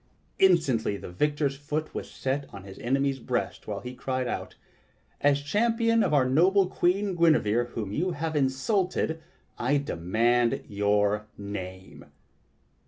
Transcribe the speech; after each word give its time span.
Instantly 0.39 0.97
the 0.97 1.11
victor's 1.11 1.55
foot 1.55 1.93
was 1.93 2.09
set 2.09 2.51
on 2.51 2.63
his 2.63 2.79
enemy's 2.79 3.19
breast, 3.19 3.67
while 3.67 3.81
he 3.81 3.93
cried 3.93 4.27
out: 4.27 4.55
"As 5.21 5.41
champion 5.43 6.01
of 6.01 6.11
our 6.11 6.25
noble 6.27 6.65
Queen 6.65 7.13
Guinevere 7.15 7.67
whom 7.73 7.91
you 7.91 8.13
have 8.13 8.35
insulted, 8.35 9.21
I 9.59 9.77
demand 9.77 10.63
your 10.67 11.27
name!" 11.37 12.05